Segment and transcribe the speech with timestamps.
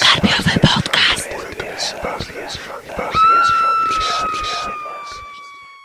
[0.00, 1.28] Karpiowy podcast.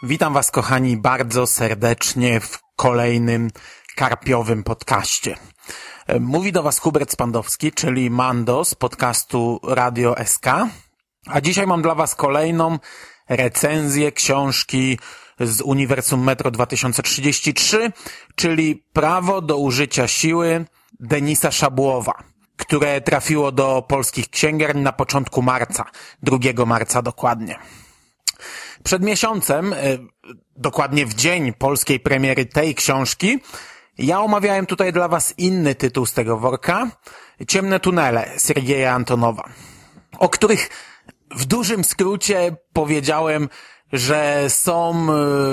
[0.04, 3.52] Witam Was, kochani, bardzo serdecznie w kolejnym
[3.96, 5.38] karpiowym podcaście.
[6.20, 10.46] Mówi do Was Hubert Spandowski, czyli Mando z podcastu Radio SK.
[11.28, 12.80] A dzisiaj mam dla Was kolejną
[13.30, 15.00] recenzję książki
[15.40, 17.92] z Uniwersum Metro 2033,
[18.36, 20.66] czyli Prawo do użycia siły
[21.00, 22.14] Denisa Szabłowa,
[22.58, 25.86] które trafiło do polskich księgarni na początku marca,
[26.24, 27.60] 2 marca dokładnie.
[28.84, 29.78] Przed miesiącem, e,
[30.56, 33.40] dokładnie w dzień polskiej premiery tej książki,
[33.98, 36.88] ja omawiałem tutaj dla Was inny tytuł z tego worka,
[37.48, 39.50] Ciemne tunele Sergieja Antonowa,
[40.20, 40.70] o których
[41.32, 43.50] w dużym skrócie powiedziałem,
[43.94, 44.96] że są e,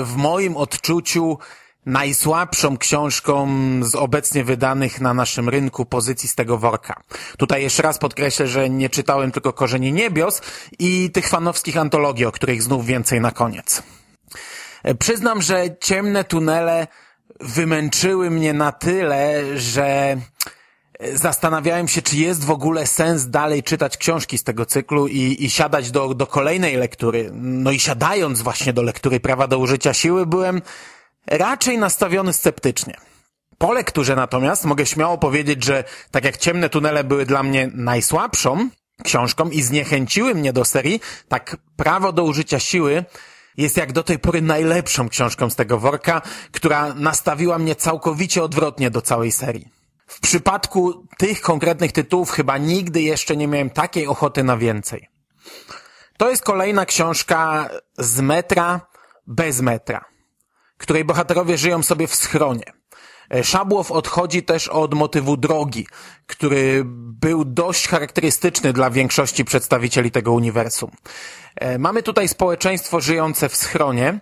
[0.03, 1.37] w moim odczuciu
[1.85, 3.47] najsłabszą książką
[3.83, 7.01] z obecnie wydanych na naszym rynku pozycji z tego worka.
[7.37, 10.41] Tutaj jeszcze raz podkreślę, że nie czytałem tylko Korzeni Niebios
[10.79, 13.83] i tych fanowskich antologii, o których znów więcej na koniec.
[14.99, 16.87] Przyznam, że ciemne tunele
[17.39, 20.17] wymęczyły mnie na tyle, że
[21.13, 25.49] zastanawiałem się, czy jest w ogóle sens dalej czytać książki z tego cyklu i, i
[25.49, 27.29] siadać do, do kolejnej lektury.
[27.33, 30.61] No i siadając właśnie do lektury Prawa do użycia siły, byłem
[31.27, 32.97] raczej nastawiony sceptycznie.
[33.57, 38.69] Po lekturze natomiast mogę śmiało powiedzieć, że tak jak Ciemne Tunele były dla mnie najsłabszą
[39.03, 43.05] książką i zniechęciły mnie do serii, tak Prawo do użycia siły
[43.57, 48.91] jest jak do tej pory najlepszą książką z tego worka, która nastawiła mnie całkowicie odwrotnie
[48.91, 49.67] do całej serii.
[50.07, 55.07] W przypadku tych konkretnych tytułów chyba nigdy jeszcze nie miałem takiej ochoty na więcej.
[56.17, 58.81] To jest kolejna książka z metra
[59.27, 60.05] bez metra,
[60.77, 62.63] której bohaterowie żyją sobie w schronie.
[63.43, 65.87] Szabłow odchodzi też od motywu drogi,
[66.27, 70.91] który był dość charakterystyczny dla większości przedstawicieli tego uniwersum.
[71.79, 74.19] Mamy tutaj społeczeństwo żyjące w schronie,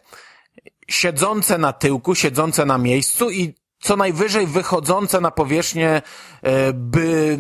[0.90, 6.02] siedzące na tyłku, siedzące na miejscu i co najwyżej wychodzące na powierzchnię,
[6.74, 7.40] by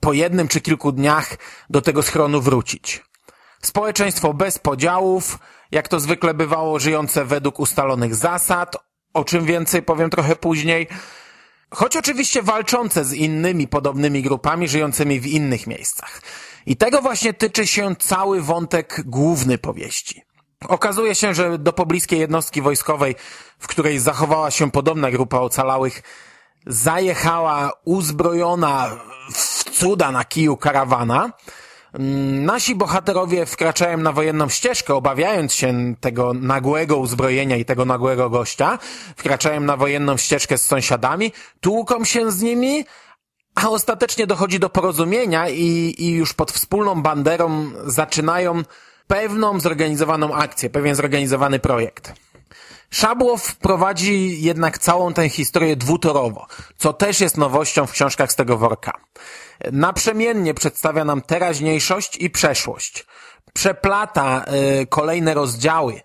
[0.00, 1.36] po jednym czy kilku dniach
[1.70, 3.02] do tego schronu wrócić.
[3.62, 5.38] Społeczeństwo bez podziałów,
[5.76, 8.76] jak to zwykle bywało, żyjące według ustalonych zasad,
[9.14, 10.88] o czym więcej powiem trochę później,
[11.70, 16.22] choć oczywiście walczące z innymi podobnymi grupami żyjącymi w innych miejscach.
[16.66, 20.22] I tego właśnie tyczy się cały wątek główny powieści.
[20.68, 23.14] Okazuje się, że do pobliskiej jednostki wojskowej,
[23.58, 26.02] w której zachowała się podobna grupa ocalałych,
[26.66, 28.96] zajechała uzbrojona
[29.32, 31.32] w cuda na kiju karawana.
[31.98, 38.78] Nasi bohaterowie wkraczają na wojenną ścieżkę, obawiając się tego nagłego uzbrojenia i tego nagłego gościa.
[39.16, 42.84] Wkraczają na wojenną ścieżkę z sąsiadami, tłuką się z nimi,
[43.54, 48.62] a ostatecznie dochodzi do porozumienia i, i już pod wspólną banderą zaczynają
[49.06, 52.12] pewną zorganizowaną akcję, pewien zorganizowany projekt.
[52.90, 56.46] Szabłow prowadzi jednak całą tę historię dwutorowo,
[56.76, 58.92] co też jest nowością w książkach z tego worka.
[59.72, 63.06] Naprzemiennie przedstawia nam teraźniejszość i przeszłość.
[63.54, 64.44] Przeplata
[64.82, 66.00] y, kolejne rozdziały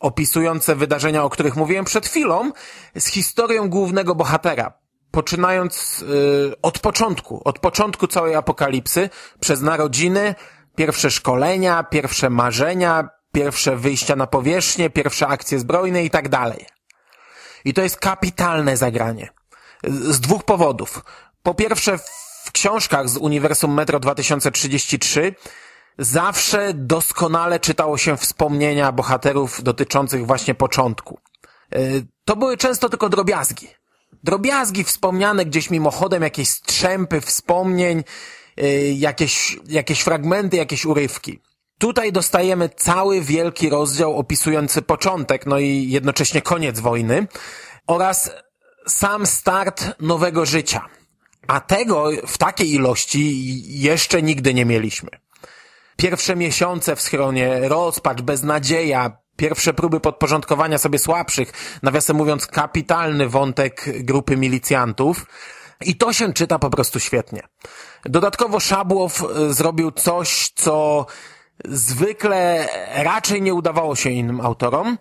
[0.00, 2.52] opisujące wydarzenia, o których mówiłem przed chwilą,
[2.94, 4.72] z historią głównego bohatera,
[5.10, 10.34] poczynając y, od początku, od początku całej apokalipsy, przez narodziny,
[10.76, 16.66] pierwsze szkolenia, pierwsze marzenia, pierwsze wyjścia na powierzchnię, pierwsze akcje zbrojne i tak dalej.
[17.64, 19.28] I to jest kapitalne zagranie.
[19.88, 21.04] Z dwóch powodów.
[21.42, 21.98] Po pierwsze,
[22.44, 25.34] w książkach z Uniwersum Metro 2033
[25.98, 31.18] zawsze doskonale czytało się wspomnienia bohaterów dotyczących właśnie początku.
[32.24, 33.68] To były często tylko drobiazgi.
[34.24, 38.04] Drobiazgi wspomniane gdzieś mimochodem, jakieś strzępy wspomnień,
[38.94, 41.42] jakieś, jakieś fragmenty, jakieś urywki.
[41.78, 47.26] Tutaj dostajemy cały wielki rozdział opisujący początek, no i jednocześnie koniec wojny
[47.86, 48.30] oraz
[48.86, 50.88] sam start nowego życia.
[51.46, 55.10] A tego w takiej ilości jeszcze nigdy nie mieliśmy.
[55.96, 61.52] Pierwsze miesiące w schronie, rozpacz, beznadzieja, pierwsze próby podporządkowania sobie słabszych,
[61.82, 65.26] nawiasem mówiąc kapitalny wątek grupy milicjantów.
[65.80, 67.42] I to się czyta po prostu świetnie.
[68.04, 71.06] Dodatkowo Szabłow zrobił coś, co
[71.64, 74.98] zwykle raczej nie udawało się innym autorom.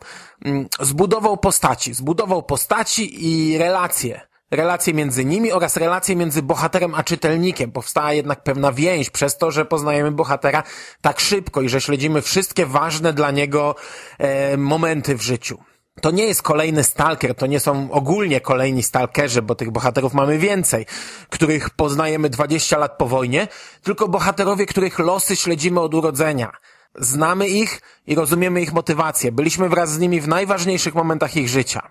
[0.79, 4.32] Zbudował postaci, zbudował postaci i relacje.
[4.53, 7.71] Relacje między nimi oraz relacje między bohaterem a czytelnikiem.
[7.71, 10.63] Powstała jednak pewna więź przez to, że poznajemy bohatera
[11.01, 13.75] tak szybko i że śledzimy wszystkie ważne dla niego
[14.17, 15.57] e, momenty w życiu.
[16.01, 20.37] to nie jest kolejny stalker, to nie są ogólnie kolejni stalkerzy, bo tych bohaterów mamy
[20.37, 20.85] więcej,
[21.29, 23.47] których poznajemy 20 lat po wojnie,
[23.83, 26.51] tylko bohaterowie, których losy śledzimy od urodzenia.
[26.95, 29.31] Znamy ich i rozumiemy ich motywację.
[29.31, 31.89] Byliśmy wraz z nimi w najważniejszych momentach ich życia.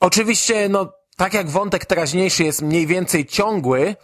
[0.00, 3.96] Oczywiście, no, tak jak wątek teraźniejszy jest mniej więcej ciągły,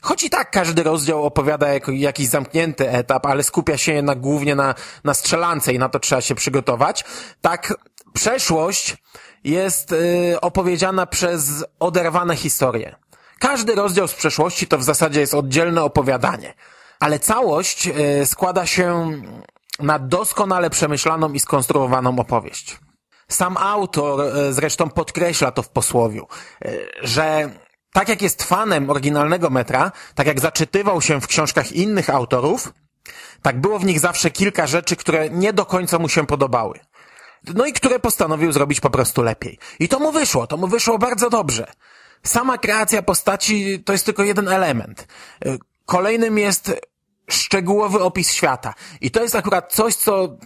[0.00, 4.54] choć i tak każdy rozdział opowiada jako jakiś zamknięty etap, ale skupia się jednak głównie
[4.54, 4.74] na,
[5.04, 7.04] na strzelance i na to trzeba się przygotować,
[7.40, 7.74] tak
[8.12, 8.96] przeszłość
[9.44, 12.96] jest y, opowiedziana przez oderwane historie.
[13.38, 16.54] Każdy rozdział z przeszłości to w zasadzie jest oddzielne opowiadanie,
[17.00, 19.10] ale całość y, składa się
[19.78, 22.78] na doskonale przemyślaną i skonstruowaną opowieść.
[23.28, 26.26] Sam autor y, zresztą podkreśla to w posłowiu,
[26.64, 27.50] y, że
[27.92, 32.72] tak jak jest fanem oryginalnego metra, tak jak zaczytywał się w książkach innych autorów,
[33.42, 36.80] tak było w nich zawsze kilka rzeczy, które nie do końca mu się podobały.
[37.54, 39.58] No i które postanowił zrobić po prostu lepiej.
[39.78, 41.72] I to mu wyszło, to mu wyszło bardzo dobrze.
[42.22, 45.06] Sama kreacja postaci to jest tylko jeden element.
[45.86, 46.72] Kolejnym jest
[47.30, 48.74] szczegółowy opis świata.
[49.00, 50.36] I to jest akurat coś, co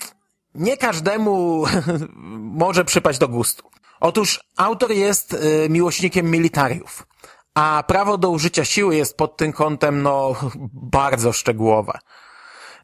[0.54, 1.64] nie każdemu
[2.62, 3.70] może przypaść do gustu.
[4.00, 7.06] Otóż autor jest y, miłośnikiem militariów,
[7.54, 10.34] a prawo do użycia siły jest pod tym kątem, no,
[10.98, 11.98] bardzo szczegółowe.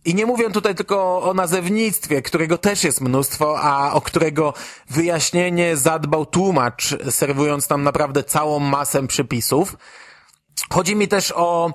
[0.04, 4.54] I nie mówię tutaj tylko o nazewnictwie, którego też jest mnóstwo, a o którego
[4.90, 9.76] wyjaśnienie zadbał tłumacz, serwując nam naprawdę całą masę przypisów.
[10.70, 11.74] Chodzi mi też o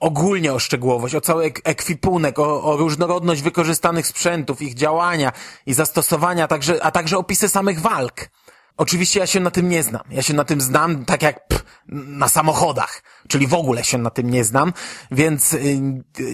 [0.00, 5.32] ogólnie o szczegółowość, o cały ekwipunek, o, o, różnorodność wykorzystanych sprzętów, ich działania
[5.66, 8.28] i zastosowania, także, a także opisy samych walk.
[8.76, 10.02] Oczywiście ja się na tym nie znam.
[10.10, 14.10] Ja się na tym znam tak jak pff, na samochodach, czyli w ogóle się na
[14.10, 14.72] tym nie znam,
[15.10, 15.78] więc y,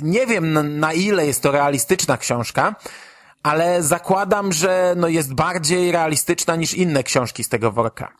[0.03, 2.75] nie wiem na, na ile jest to realistyczna książka,
[3.43, 8.13] ale zakładam, że no jest bardziej realistyczna niż inne książki z tego worka.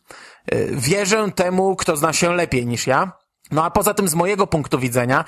[0.53, 3.22] Y, wierzę temu, kto zna się lepiej niż ja.
[3.53, 5.25] No a poza tym z mojego punktu widzenia,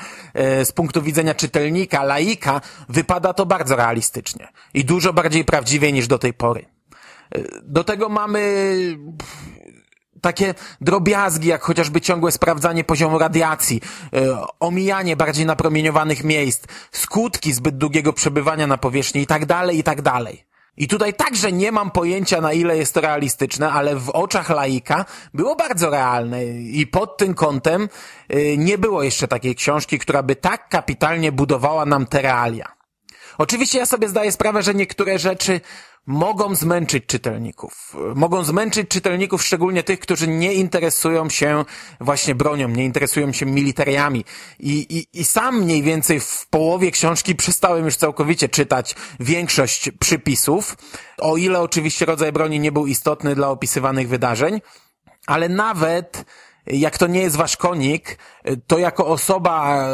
[0.62, 6.08] y, z punktu widzenia czytelnika, laika, wypada to bardzo realistycznie i dużo bardziej prawdziwie niż
[6.08, 6.66] do tej pory.
[7.64, 8.66] Do tego mamy
[10.22, 13.82] takie drobiazgi, jak chociażby ciągłe sprawdzanie poziomu radiacji,
[14.14, 19.84] e, omijanie bardziej napromieniowanych miejsc, skutki zbyt długiego przebywania na powierzchni i tak dalej, i
[19.84, 20.46] tak dalej.
[20.78, 25.06] I tutaj także nie mam pojęcia, na ile jest to realistyczne, ale w oczach laika
[25.34, 27.90] było bardzo realne i pod tym kątem
[28.30, 32.75] e, nie było jeszcze takiej książki, która by tak kapitalnie budowała nam te realia.
[33.38, 35.62] Oczywiście ja sobie zdaję sprawę, że niektóre rzeczy
[36.06, 37.96] mogą zmęczyć czytelników.
[38.16, 41.66] Mogą zmęczyć czytelników, szczególnie tych, którzy nie interesują się
[42.00, 44.26] właśnie bronią, nie interesują się militariami.
[44.60, 50.78] I, i, I sam mniej więcej w połowie książki przestałem już całkowicie czytać większość przypisów,
[51.18, 54.62] o ile oczywiście rodzaj broni nie był istotny dla opisywanych wydarzeń,
[55.28, 56.26] ale nawet
[56.68, 58.18] jak to nie jest wasz konik,
[58.68, 59.88] to jako osoba,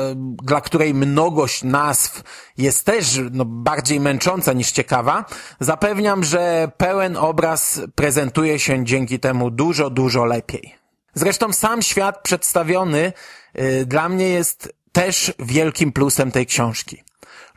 [0.43, 2.23] dla której mnogość nazw
[2.57, 5.25] jest też no, bardziej męcząca niż ciekawa,
[5.59, 10.75] zapewniam, że pełen obraz prezentuje się dzięki temu dużo, dużo lepiej.
[11.13, 13.13] Zresztą sam świat przedstawiony
[13.59, 17.03] y, dla mnie jest też wielkim plusem tej książki.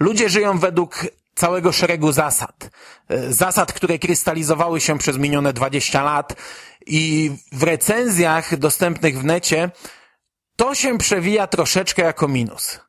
[0.01, 2.71] Ludzie żyją według całego szeregu zasad.
[3.11, 6.37] Y, zasad, które krystalizowały się przez minione 20 lat
[6.87, 9.71] i w recenzjach dostępnych w necie
[10.57, 12.81] to się przewija troszeczkę jako minus.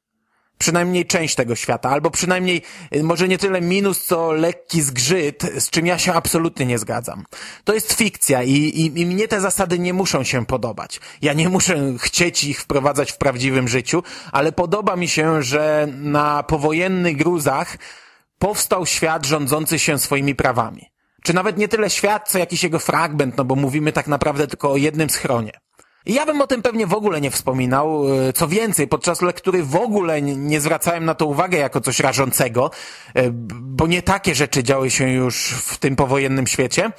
[0.58, 2.62] Przynajmniej część tego świata, albo przynajmniej
[2.96, 7.26] y, może nie tyle minus, co lekki zgrzyt, z czym ja się absolutnie nie zgadzam.
[7.64, 11.00] To jest fikcja i, i, i mnie te zasady nie muszą się podobać.
[11.22, 16.44] Ja nie muszę chcieć ich wprowadzać w prawdziwym życiu, ale podoba mi się, że na
[16.44, 17.78] powojennych gruzach
[18.40, 23.38] powstał świat rządzący się swoimi prawami czy nawet nie tyle świat, co jakiś jego fragment,
[23.38, 25.52] no bo mówimy tak naprawdę tylko o jednym schronie.
[26.06, 28.06] I ja bym o tym pewnie w ogóle nie wspominał.
[28.28, 32.72] E, co więcej, podczas lektury w ogóle nie zwracałem na to uwagę jako coś rażącego,
[33.14, 36.92] e, bo nie takie rzeczy działy się już w tym powojennym świecie.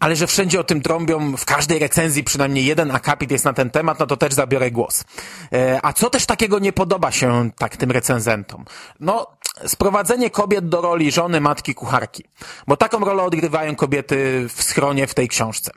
[0.00, 3.70] Ale że wszędzie o tym trąbią, w każdej recenzji przynajmniej jeden akapit jest na ten
[3.70, 5.04] temat, no to też zabiorę głos.
[5.52, 8.64] E, a co też takiego nie podoba się tak tym recenzentom?
[9.00, 9.26] No,
[9.66, 12.24] sprowadzenie kobiet do roli żony, matki, kucharki.
[12.66, 15.70] Bo taką rolę odgrywają kobiety w schronie w tej książce.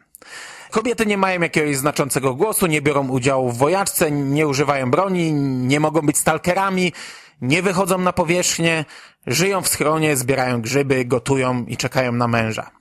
[0.72, 5.80] Kobiety nie mają jakiegoś znaczącego głosu, nie biorą udziału w wojaczce, nie używają broni, nie
[5.80, 6.94] mogą być stalkerami,
[7.42, 8.86] nie wychodzą na powierzchnię,
[9.28, 12.77] żyją w schronie, zbierają grzyby, gotują i czekają na męża.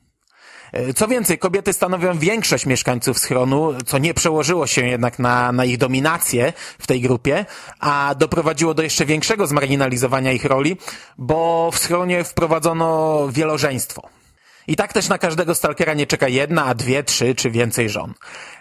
[0.76, 5.64] E, co więcej, kobiety stanowią większość mieszkańców schronu, co nie przełożyło się jednak na, na
[5.64, 7.44] ich dominację w tej grupie,
[7.80, 10.76] a doprowadziło do jeszcze większego zmarginalizowania ich roli,
[11.18, 14.08] bo w schronie wprowadzono wielożeństwo.
[14.66, 18.14] I tak też na każdego stalkera nie czeka jedna, a dwie, trzy czy więcej żon.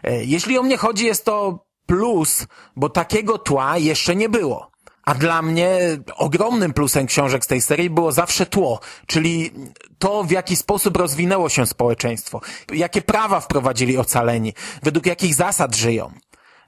[0.03, 4.75] E, jeśli o mnie chodzi, jest to plus, bo takiego tła jeszcze nie było.
[5.05, 5.79] A dla mnie
[6.15, 9.51] ogromnym plusem książek z tej serii było zawsze tło, czyli
[10.00, 12.41] to, w jaki sposób rozwinęło się społeczeństwo,
[12.74, 16.12] jakie prawa wprowadzili ocaleni, według jakich zasad żyją.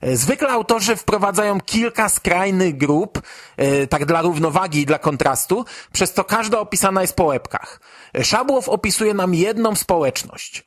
[0.01, 3.22] E, zwykle autorzy wprowadzają kilka skrajnych grup,
[3.58, 7.82] e, tak dla równowagi i dla kontrastu, przez co każda opisana jest po łebkach.
[8.17, 10.63] E, Szabłow opisuje nam jedną społeczność.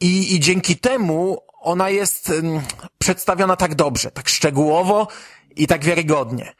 [0.00, 2.62] I, I dzięki temu ona jest mm,
[2.98, 5.08] przedstawiona tak dobrze, tak szczegółowo
[5.56, 6.52] i tak wiarygodnie.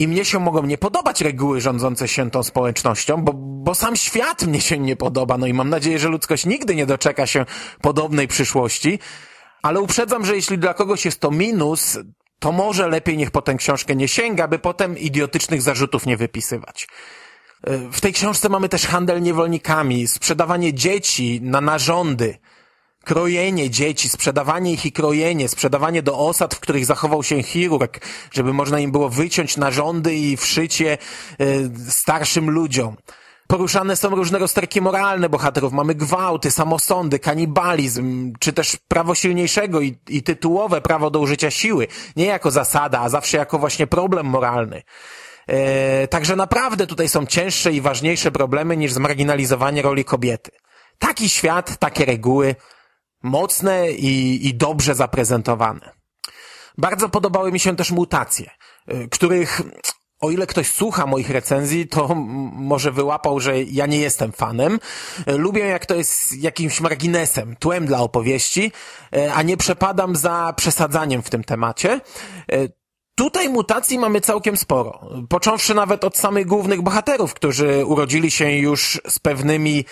[0.00, 4.42] I mnie się mogą nie podobać reguły rządzące się tą społecznością, bo, bo sam świat
[4.42, 7.46] mnie się nie podoba, no i mam nadzieję, że ludzkość nigdy nie doczeka się
[7.80, 8.98] podobnej przyszłości,
[9.62, 11.98] ale uprzedzam, że jeśli dla kogoś jest to minus,
[12.38, 16.88] to może lepiej niech potem książkę nie sięga, by potem idiotycznych zarzutów nie wypisywać.
[17.64, 22.38] E, w tej książce mamy też handel niewolnikami, sprzedawanie dzieci na narządy,
[23.08, 28.00] krojenie dzieci, sprzedawanie ich i krojenie, sprzedawanie do osad, w których zachował się chirurg,
[28.30, 30.98] żeby można im było wyciąć narządy i wszyć je
[31.40, 32.96] y, starszym ludziom.
[33.46, 35.72] Poruszane są różne rozterki moralne bohaterów.
[35.72, 41.86] Mamy gwałty, samosądy, kanibalizm, czy też prawo silniejszego i, i tytułowe prawo do użycia siły.
[42.16, 44.82] Nie jako zasada, a zawsze jako właśnie problem moralny.
[45.46, 50.50] E, także naprawdę tutaj są cięższe i ważniejsze problemy niż zmarginalizowanie roli kobiety.
[50.98, 52.54] Taki świat, takie reguły,
[53.22, 55.90] mocne i, i dobrze zaprezentowane.
[56.78, 58.50] Bardzo podobały mi się też mutacje,
[58.92, 59.62] y, których
[60.20, 62.14] o ile ktoś słucha moich recenzji, to
[62.52, 64.78] może wyłapał, że ja nie jestem fanem.
[65.28, 68.72] Y, lubię, jak to jest jakimś marginesem, tłem dla opowieści,
[69.16, 72.00] y, a nie przepadam za przesadzaniem w tym temacie.
[73.14, 75.00] Tutaj mutacji mamy całkiem sporo.
[75.28, 79.84] Począwszy nawet od samych głównych bohaterów, którzy urodzili się już z pewnymi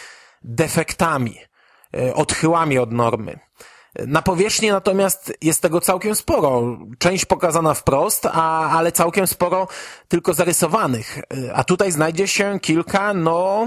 [0.43, 1.37] defektami.
[1.95, 3.39] E, odchyłami od normy.
[4.07, 6.79] Na powierzchni natomiast jest tego całkiem sporo.
[6.99, 9.69] Część pokazana wprost, a, ale całkiem sporo
[10.09, 11.19] tylko zarysowanych.
[11.19, 13.67] E, a tutaj znajdzie się kilka, no,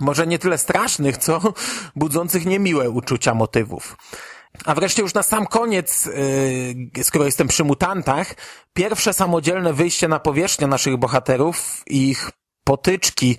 [0.00, 1.40] może nie tyle strasznych, co
[1.96, 3.96] budzących niemiłe uczucia motywów.
[4.64, 6.06] A wreszcie już na sam koniec,
[6.96, 8.34] yy, skoro jestem przy mutantach,
[8.74, 12.30] pierwsze samodzielne wyjście na powierzchnię naszych bohaterów i ich
[12.64, 13.36] potyczki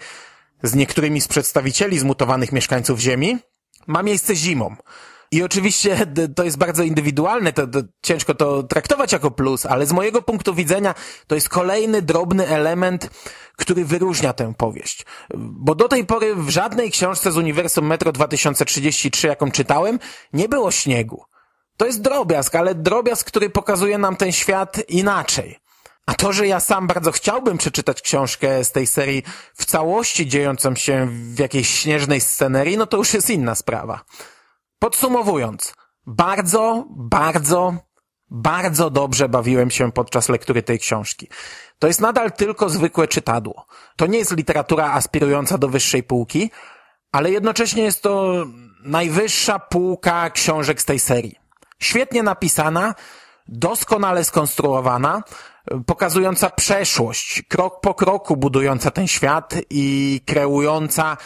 [0.64, 3.38] z niektórymi z przedstawicieli zmutowanych mieszkańców Ziemi
[3.88, 4.76] ma miejsce zimą.
[5.32, 5.98] I oczywiście
[6.36, 10.54] to jest bardzo indywidualne, to, to, ciężko to traktować jako plus, ale z mojego punktu
[10.54, 10.96] widzenia
[11.28, 13.10] to jest kolejny drobny element,
[13.56, 15.06] który wyróżnia tę powieść.
[15.36, 20.00] Bo do tej pory w żadnej książce z Uniwersum Metro 2033, jaką czytałem,
[20.34, 21.24] nie było śniegu.
[21.78, 25.65] To jest drobiazg, ale drobiazg, który pokazuje nam ten świat inaczej.
[26.06, 30.76] A to, że ja sam bardzo chciałbym przeczytać książkę z tej serii w całości dziejącą
[30.76, 34.02] się w jakiejś śnieżnej scenerii, no to już jest inna sprawa.
[34.80, 35.74] Podsumowując,
[36.06, 37.74] bardzo, bardzo,
[38.30, 41.30] bardzo dobrze bawiłem się podczas lektury tej książki.
[41.80, 43.66] To jest nadal tylko zwykłe czytadło.
[43.96, 46.52] To nie jest literatura aspirująca do wyższej półki,
[47.12, 48.46] ale jednocześnie jest to
[48.84, 51.36] najwyższa półka książek z tej serii.
[51.80, 52.96] Świetnie napisana,
[53.48, 55.24] doskonale skonstruowana,
[55.86, 61.18] pokazująca przeszłość, krok po kroku budująca ten świat i kreująca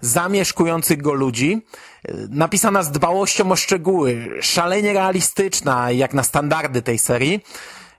[0.00, 1.66] zamieszkujących go ludzi,
[2.28, 7.40] napisana z dbałością o szczegóły, szalenie realistyczna jak na standardy tej serii.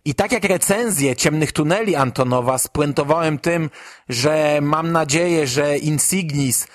[0.05, 3.69] I tak jak recenzję Ciemnych Tuneli Antonowa spuentowałem tym,
[4.09, 6.67] że mam nadzieję, że Insignis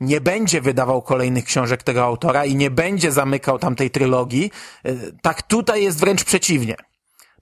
[0.00, 4.50] nie będzie wydawał kolejnych książek tego autora i nie będzie zamykał tamtej trylogii,
[5.22, 6.76] tak tutaj jest wręcz przeciwnie.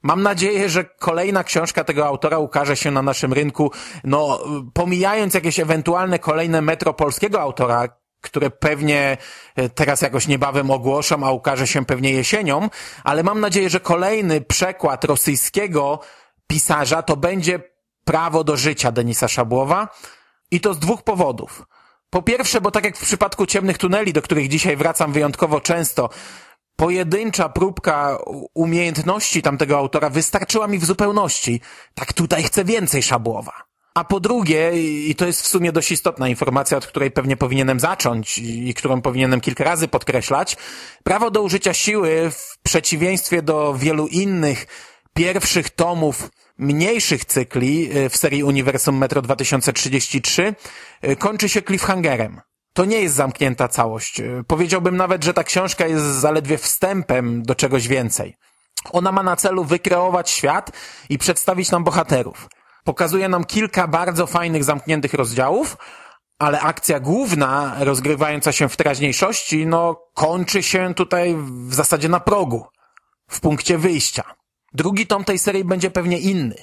[0.02, 3.73] Mam nadzieję, że kolejna książka tego autora ukaże się na naszym rynku,
[4.04, 4.40] no,
[4.75, 7.88] pomijając jakieś ewentualne kolejne metro polskiego autora,
[8.20, 9.16] które pewnie
[9.56, 12.68] e, teraz jakoś niebawem ogłoszą, a ukaże się pewnie jesienią,
[13.04, 16.00] ale mam nadzieję, że kolejny przekład rosyjskiego
[16.46, 19.88] pisarza to będzie Prawo do życia Denisa Szabłowa
[20.50, 21.62] i to z dwóch powodów.
[22.14, 26.11] Po pierwsze, bo tak jak w przypadku Ciemnych Tuneli, do których dzisiaj wracam wyjątkowo często,
[26.76, 28.18] pojedyncza próbka
[28.54, 31.61] umiejętności tamtego autora wystarczyła mi w zupełności.
[31.94, 33.52] Tak tutaj chcę więcej Szabłowa.
[33.94, 37.80] A po drugie, i to jest w sumie dość istotna informacja, od której pewnie powinienem
[37.80, 40.56] zacząć i którą powinienem kilka razy podkreślać,
[41.04, 44.66] prawo do użycia siły w przeciwieństwie do wielu innych
[45.14, 50.54] pierwszych tomów mniejszych cykli e, w serii Uniwersum Metro 2033
[51.02, 52.40] e, kończy się cliffhangerem
[52.75, 54.23] to nie jest zamknięta całość.
[54.46, 58.37] Powiedziałbym nawet, że ta książka jest zaledwie wstępem do czegoś więcej.
[58.92, 60.70] Ona ma na celu wykreować świat
[61.08, 62.49] i przedstawić nam bohaterów.
[62.84, 65.76] Pokazuje nam kilka bardzo fajnych, zamkniętych rozdziałów,
[66.38, 71.37] ale akcja główna, rozgrywająca się w teraźniejszości, no, kończy się tutaj
[71.68, 72.66] w zasadzie na progu,
[73.28, 74.34] w punkcie wyjścia.
[74.75, 76.54] Drugi tom tej serii będzie pewnie inny.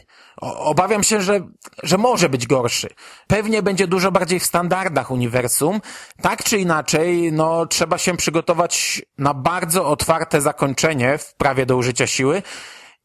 [0.41, 1.39] O, obawiam się, że,
[1.83, 2.89] że może być gorszy.
[3.27, 5.81] Pewnie będzie dużo bardziej w standardach uniwersum.
[6.21, 12.07] Tak czy inaczej, no, trzeba się przygotować na bardzo otwarte zakończenie w prawie do użycia
[12.07, 12.43] siły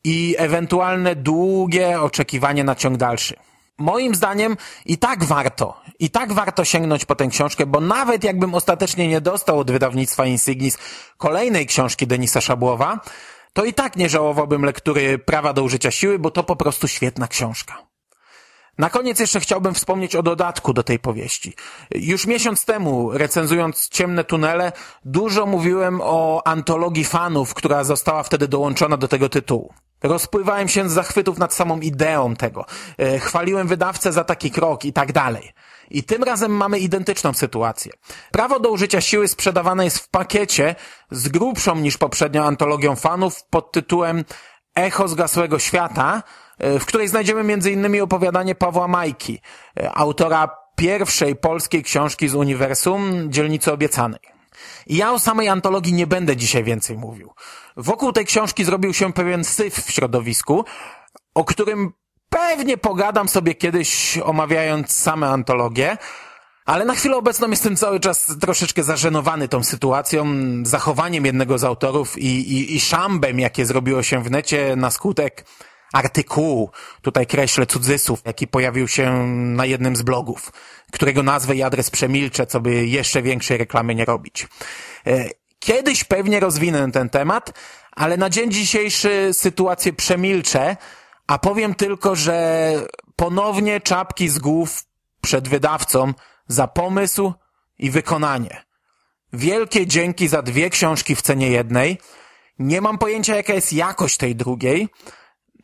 [0.04, 3.36] i ewentualne długie oczekiwanie na ciąg dalszy
[3.78, 8.54] moim zdaniem i tak warto, i tak warto sięgnąć po tę książkę, bo nawet jakbym
[8.54, 10.78] ostatecznie nie dostał od wydawnictwa Insignis
[11.16, 13.00] kolejnej książki Denisa Szabłowa,
[13.56, 17.28] to i tak nie żałowałbym lektury Prawa do użycia siły, bo to po prostu świetna
[17.28, 17.78] książka.
[18.78, 21.54] Na koniec jeszcze chciałbym wspomnieć o dodatku do tej powieści.
[21.94, 24.72] Już miesiąc temu, recenzując Ciemne Tunele,
[25.04, 29.74] dużo mówiłem o antologii fanów, która została wtedy dołączona do tego tytułu.
[30.02, 32.66] Rozpływałem się z zachwytów nad samą ideą tego.
[32.98, 35.52] E, chwaliłem wydawcę za taki krok i tak dalej.
[35.90, 37.92] I tym razem mamy identyczną sytuację.
[38.32, 40.74] Prawo do użycia siły sprzedawane jest w pakiecie
[41.10, 44.24] z grubszą niż poprzednią antologią fanów pod tytułem
[44.74, 46.22] Echo zgasłego świata,
[46.58, 48.02] e, w której znajdziemy m.in.
[48.02, 49.40] opowiadanie Pawła Majki,
[49.80, 54.20] e, autora pierwszej polskiej książki z uniwersum Dzielnicy Obiecanej.
[54.86, 57.32] I ja o samej antologii nie będę dzisiaj więcej mówił.
[57.76, 60.64] Wokół tej książki zrobił się pewien syf w środowisku,
[61.34, 61.92] o którym
[62.36, 65.96] pewnie pogadam sobie kiedyś omawiając same antologie,
[66.66, 70.26] ale na chwilę obecną jestem cały czas troszeczkę zażenowany tą sytuacją,
[70.62, 75.44] zachowaniem jednego z autorów i, i, i szambem, jakie zrobiło się w necie na skutek
[75.92, 76.70] artykułu,
[77.02, 80.52] tutaj kreślę cudzysłów, jaki pojawił się na jednym z blogów,
[80.92, 84.48] którego nazwę i adres przemilczę, co by jeszcze większej reklamy nie robić.
[85.06, 85.24] E,
[85.58, 87.52] kiedyś pewnie rozwinę ten temat,
[87.92, 90.76] ale na dzień dzisiejszy sytuację przemilczę,
[91.26, 92.70] a powiem tylko, że
[93.16, 94.84] ponownie czapki z głów
[95.20, 96.12] przed wydawcą
[96.48, 97.32] za pomysł
[97.78, 98.64] i wykonanie.
[99.32, 101.98] Wielkie dzięki za dwie książki w cenie jednej.
[102.58, 104.88] Nie mam pojęcia, jaka jest jakość tej drugiej,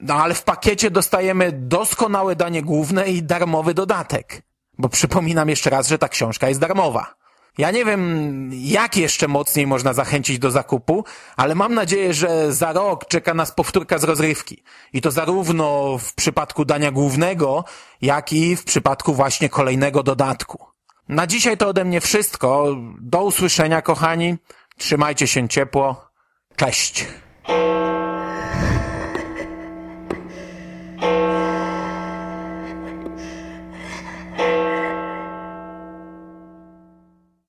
[0.01, 4.43] no ale w pakiecie dostajemy doskonałe danie główne i darmowy dodatek.
[4.79, 7.15] Bo przypominam jeszcze raz, że ta książka jest darmowa.
[7.59, 11.05] Ja nie wiem, jak jeszcze mocniej można zachęcić do zakupu,
[11.37, 14.63] ale mam nadzieję, że za rok czeka nas powtórka z rozrywki.
[14.93, 17.65] I to zarówno w przypadku dania głównego,
[18.03, 20.67] jak i w przypadku właśnie kolejnego dodatku.
[21.09, 22.77] Na dzisiaj to ode mnie wszystko.
[23.01, 24.37] Do usłyszenia, kochani.
[24.77, 26.09] Trzymajcie się ciepło.
[26.57, 27.07] Cześć.